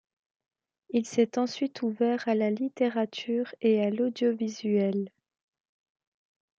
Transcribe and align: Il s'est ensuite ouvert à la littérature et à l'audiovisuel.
Il 0.89 1.05
s'est 1.05 1.37
ensuite 1.37 1.83
ouvert 1.83 2.27
à 2.27 2.33
la 2.33 2.49
littérature 2.49 3.53
et 3.61 3.83
à 3.83 3.91
l'audiovisuel. 3.91 5.11